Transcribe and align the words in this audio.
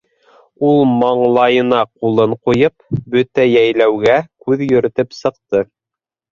—Ул, 0.69 0.79
маңлайына 1.01 1.83
ҡулын 1.91 2.33
ҡуйып, 2.49 2.97
бөтә 3.19 3.47
йәйләүгә 3.53 4.19
күҙ 4.49 4.67
йөрөтөп 4.71 5.19
сыҡты. 5.23 5.67